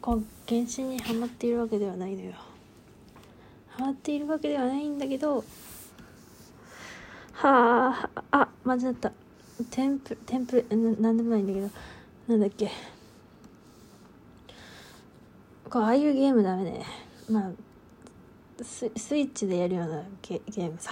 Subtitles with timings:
[0.00, 2.32] こう原神にはまっているわけではないのよ。
[3.68, 5.44] ハマっているわけではないんだけど
[7.32, 9.12] はああ間違った。
[9.70, 11.70] テンプテンプレななんでもないんだけど
[12.28, 12.70] なんだっけ。
[15.68, 16.84] こうああいうゲームダメね。
[17.28, 17.50] まあ
[18.62, 20.90] ススイッチでやるようなゲゲームさ。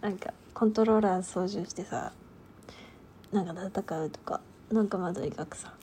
[0.00, 2.12] なんかコントローラー操縦してさ
[3.32, 4.40] なんか戦うとか
[4.70, 5.74] なんかまあとにかくさ。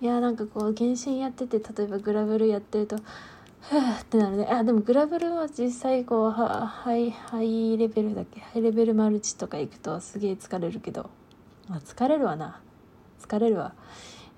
[0.00, 2.96] いやなんかこう原神やってて例えばグラブルやってると
[3.60, 4.46] ふーってなるね。
[4.46, 8.40] あでもグラブルは実際こうはハイハイレベルだっけ？
[8.40, 11.10] ハイレベルマルチとか行くとすげえ疲れるけど。
[11.68, 12.60] まあ疲れるわな。
[13.20, 13.74] 疲れるわ。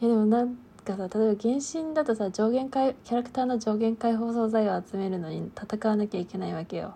[0.01, 6.95] いやでもなんかさ例えば原神だとさ上限解キャラクターの上限解放素材を集めるのに戦わなきゃいけないわけよ。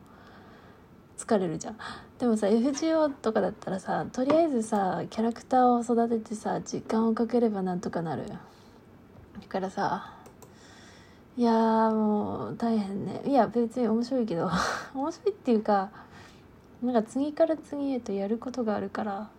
[1.18, 1.76] 疲れるじゃん。
[2.18, 8.24] でもさ FGO とかだったらさとりあえずさキャラクターを育ててさ時間をかければなんとかなる。
[9.40, 10.14] だからさ
[11.36, 13.20] いやもう大変ね。
[13.26, 14.48] いや別に面白いけど
[14.94, 15.90] 面白いっていうか
[16.80, 19.30] なんか次から次へとやることがあるから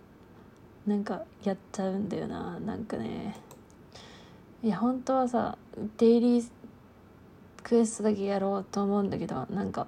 [0.85, 2.59] なんかやっちゃうんだよな。
[2.59, 3.37] なんかね
[4.61, 5.57] いや本当はさ
[5.97, 6.51] デイリー
[7.63, 9.87] クエストだけやろうと思うんだけどなんか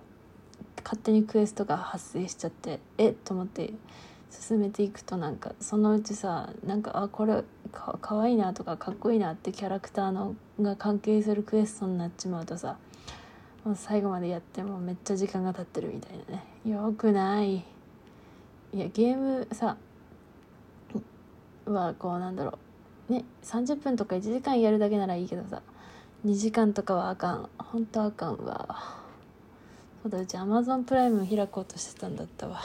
[0.84, 3.74] 勝手にクエストが発生しちゃってえっと思って
[4.30, 12.78] 進めていくとなんかそのうちさなんかあこれかかわいいなとかかっこいいなってキャラクターのが関係するクエストになっちまうとさ
[13.64, 16.44] もう最後までやってもめっちゃ時間が経ってるみたいなね。
[16.66, 17.56] よくない。
[17.58, 17.64] い
[18.74, 19.78] やゲームさ
[21.66, 22.58] はこうなんだろ
[23.10, 23.14] う。
[23.14, 25.62] ね30分とか1時間やるだけならいいけどさ
[26.26, 27.50] 2時間とかはあかん。
[27.58, 28.98] 本当あかんわ。
[30.04, 32.62] そうだうちアマゾンプライム開こうとしてたんだったわ。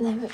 [0.00, 0.26] 眠い。
[0.26, 0.30] い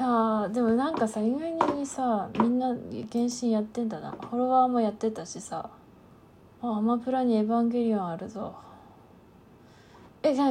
[0.00, 4.12] やでもなんかさ意外にさみんな原神やってんだな。
[4.12, 5.70] フォロワーもやってたしさ。
[6.60, 8.54] あアマプラにエヴァンゲリオンあるぞ。
[10.22, 10.50] えじゃあ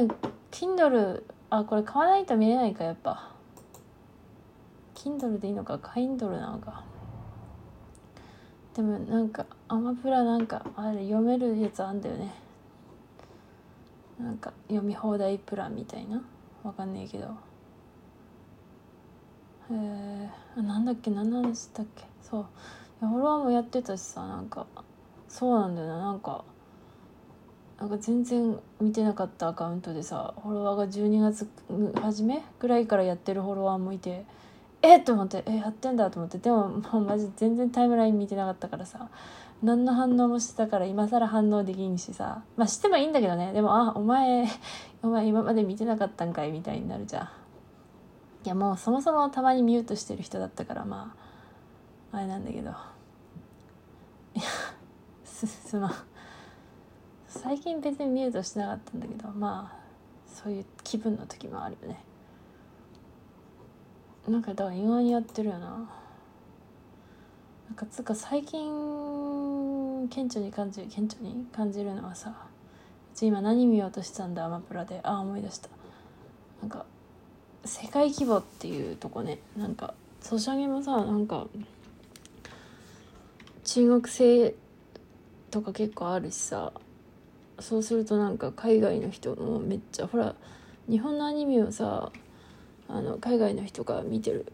[0.50, 3.30] Kindle あこれ買わないと見れないかやっぱ。
[4.94, 6.84] Kindle でいいのか Kindle なのか。
[8.74, 12.34] でもなんかアマプラなんかあれ読めるやつあんだよね。
[14.20, 16.22] なんか読み放題プランみたいな。
[16.64, 17.24] わかんないけど。
[17.24, 17.28] へ
[20.58, 21.10] えなんだっけ？
[21.10, 22.04] 何の話だっけ？
[22.22, 22.46] そう。
[23.00, 24.66] フォロワーもやってたしさなんか。
[25.28, 25.98] そうなんだよな。
[25.98, 26.44] なんか。
[27.78, 31.48] なんか全然見てなかったアカウントでさフォロワーが12月
[32.02, 32.42] 初め？
[32.58, 34.24] ぐらいからやってるフォロワーもいて。
[34.82, 35.04] えっ！
[35.04, 35.44] と思って。
[35.46, 36.38] えやってんだと思って。
[36.38, 39.08] でももうマジ全然タイムライン見てなかったからさ。
[39.62, 42.44] 何の反応もしてたから今更反応できんしさ。
[42.56, 43.52] まあしてもいいんだけどね。
[43.52, 44.46] でもあお前
[45.02, 47.28] お前今まで見てなかったんかいみたいになるじゃん。
[48.44, 51.14] いやもうそもそもたまにミュートしてる人だったからま
[52.12, 52.70] ああれなんだけど。
[52.70, 52.72] い
[54.40, 54.44] や
[55.24, 55.92] すすまん
[57.26, 59.78] 最近別にミュートしてなかったんだけどまあ
[60.26, 62.04] そういう気分の時もあるよね。
[64.28, 65.88] なんかだから意外にやってるよな。
[67.68, 69.27] なんかつうか最近
[70.08, 72.30] 顕著に感じる顕著に感じるのはさ
[73.14, 75.00] うち今何見ようとしてたんだアマプラで。
[75.02, 75.68] ああ思い出した。
[76.62, 76.86] なんか
[77.64, 79.38] 世界規模っていうとこね。
[79.56, 81.46] なんかソシャゲもさなんか
[83.64, 84.54] 中国製
[85.50, 86.72] とか結構あるしさ。
[87.60, 90.34] そうするとなんか海外の人もめっちゃほら
[90.88, 92.12] 日本のアニメをさ
[92.88, 94.46] あの海外の人が見てる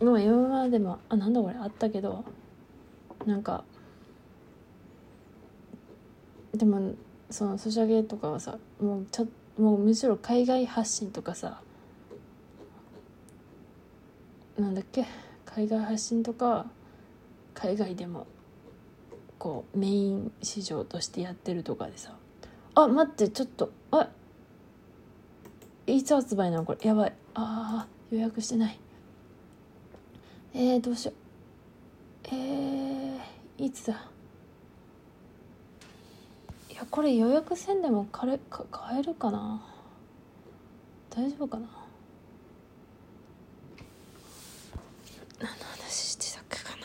[0.00, 2.24] まあ今までもあなんだこれあったけど
[3.24, 3.64] なんか
[6.58, 6.92] でも
[7.30, 11.62] そのソシャゲとかはさもうちょもうむしろ海外発信とかさ
[14.58, 15.06] なんだっけ？
[15.46, 16.66] 海外発信とか
[17.54, 18.26] 海外でも
[19.38, 22.16] こうメイン市場としてやってるとかでさ
[22.74, 24.08] あ待ってちょっとあ
[25.86, 26.78] いつ発売なのこれ。
[26.82, 27.12] やばい。
[27.34, 28.78] あー予約してない。
[30.54, 31.14] えー、どうしよう。
[32.30, 34.10] えー、いつだ。
[36.78, 39.60] やこれ予約せんでもかれか買えるかな？
[41.10, 41.66] 大丈夫かな？
[45.40, 46.76] 何の話してたっけか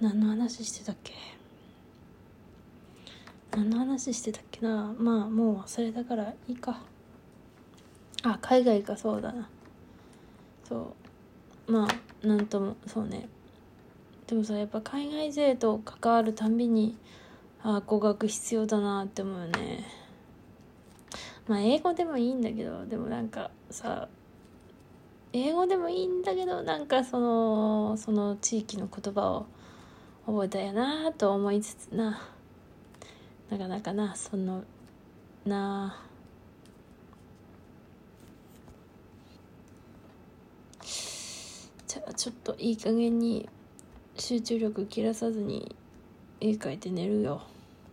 [0.00, 0.08] な？
[0.10, 1.12] 何の話してたっけ？
[3.52, 4.92] 何の話してたっけな？
[4.98, 6.80] まあもう忘れたからいいか。
[8.24, 9.48] あ海外かそうだな。
[10.68, 10.94] そ
[11.68, 11.72] う。
[11.72, 13.28] まあなんともそうね。
[14.26, 16.96] でもさやっぱ海外勢と関わるたんびに
[17.64, 19.86] ああ語学必要だなって思うよね。
[21.46, 24.08] まあ英語でもいいんだけどでもなんかさ
[25.32, 29.46] 英語でもいいんだけどなんかそのその地域の言葉を
[30.26, 32.20] 覚えたやなと思いつつな。
[33.50, 34.64] なかなかなその
[35.44, 35.96] な。
[35.98, 36.12] あ
[41.86, 43.48] じゃあちょっといい加減に
[44.16, 45.76] 集中力切らさずに
[46.40, 47.42] 絵描いて寝るよ。